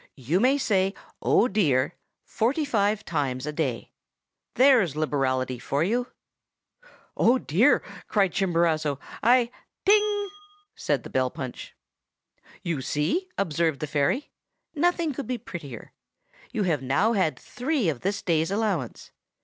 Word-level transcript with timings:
You 0.17 0.39
may 0.39 0.57
say 0.57 0.95
"Oh, 1.21 1.47
dear!" 1.47 1.93
forty 2.25 2.65
five 2.65 3.05
times 3.05 3.45
a 3.45 3.53
day. 3.53 3.91
There's 4.55 4.95
liberality 4.95 5.59
for 5.59 5.83
you!' 5.83 6.07
"'Oh, 7.15 7.37
dear!' 7.37 7.83
cried 8.07 8.31
Chimborazo, 8.33 8.97
'I—' 9.21 9.51
"'Ting!' 9.85 10.29
said 10.73 11.03
the 11.03 11.11
bell 11.11 11.29
punch. 11.29 11.75
"'You 12.63 12.81
see!' 12.81 13.29
observed 13.37 13.79
the 13.79 13.85
fairy. 13.85 14.31
'Nothing 14.73 15.13
could 15.13 15.27
be 15.27 15.37
prettier. 15.37 15.93
You 16.51 16.63
have 16.63 16.81
now 16.81 17.13
had 17.13 17.37
three 17.37 17.87
of 17.87 17.99
this 18.01 18.23
day's 18.23 18.49
allowance. 18.49 19.11